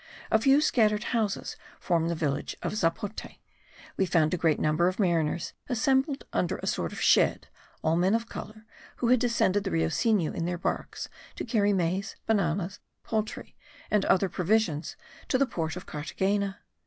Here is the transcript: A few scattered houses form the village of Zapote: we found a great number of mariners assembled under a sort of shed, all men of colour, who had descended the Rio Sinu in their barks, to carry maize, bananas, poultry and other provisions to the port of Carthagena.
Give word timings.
A 0.31 0.39
few 0.39 0.61
scattered 0.61 1.03
houses 1.13 1.55
form 1.79 2.07
the 2.07 2.15
village 2.15 2.57
of 2.63 2.73
Zapote: 2.75 3.37
we 3.97 4.07
found 4.07 4.33
a 4.33 4.37
great 4.37 4.59
number 4.59 4.87
of 4.87 4.97
mariners 4.97 5.53
assembled 5.69 6.23
under 6.33 6.57
a 6.57 6.65
sort 6.65 6.91
of 6.91 6.99
shed, 6.99 7.49
all 7.83 7.95
men 7.95 8.15
of 8.15 8.27
colour, 8.27 8.65
who 8.95 9.09
had 9.09 9.19
descended 9.19 9.63
the 9.63 9.69
Rio 9.69 9.89
Sinu 9.89 10.33
in 10.33 10.45
their 10.45 10.57
barks, 10.57 11.07
to 11.35 11.45
carry 11.45 11.71
maize, 11.71 12.15
bananas, 12.25 12.79
poultry 13.03 13.55
and 13.91 14.03
other 14.05 14.27
provisions 14.27 14.95
to 15.27 15.37
the 15.37 15.45
port 15.45 15.75
of 15.75 15.85
Carthagena. 15.85 16.61